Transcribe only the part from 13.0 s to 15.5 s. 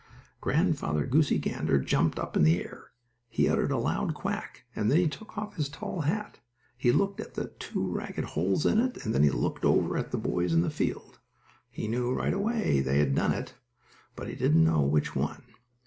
done it, but he didn't know which one.